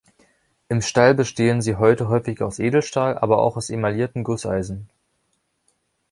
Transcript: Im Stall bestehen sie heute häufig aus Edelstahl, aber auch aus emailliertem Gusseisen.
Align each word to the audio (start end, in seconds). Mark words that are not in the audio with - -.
Im 0.67 0.81
Stall 0.81 1.13
bestehen 1.13 1.61
sie 1.61 1.75
heute 1.75 2.09
häufig 2.09 2.41
aus 2.41 2.57
Edelstahl, 2.57 3.19
aber 3.19 3.37
auch 3.37 3.55
aus 3.55 3.69
emailliertem 3.69 4.23
Gusseisen. 4.23 4.89